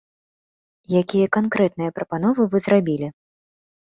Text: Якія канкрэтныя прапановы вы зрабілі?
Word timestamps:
Якія 1.01 1.27
канкрэтныя 1.37 1.93
прапановы 1.97 2.47
вы 2.55 2.63
зрабілі? 2.65 3.11